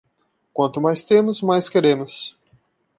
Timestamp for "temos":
1.03-1.41